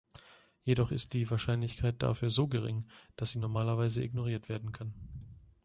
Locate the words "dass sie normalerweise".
3.17-4.03